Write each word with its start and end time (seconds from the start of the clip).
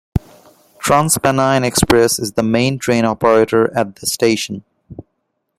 TransPennine 0.79 1.63
Express 1.63 2.17
is 2.17 2.31
the 2.31 2.41
main 2.41 2.79
train 2.79 3.05
operator 3.05 3.71
at 3.77 3.97
the 3.97 4.07
station. 4.07 4.63